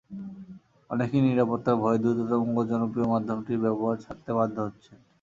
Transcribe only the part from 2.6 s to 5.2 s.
জনপ্রিয় মাধ্যমটির ব্যবহার ছাড়তে বাধ্য হচ্ছেন।